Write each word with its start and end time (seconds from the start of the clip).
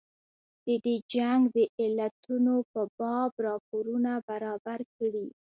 د 0.65 0.67
دې 0.85 0.95
جنګ 1.13 1.41
د 1.55 1.57
علتونو 1.79 2.55
په 2.71 2.81
باب 2.99 3.31
راپورونه 3.47 4.11
برابر 4.29 4.79
کړي. 4.95 5.27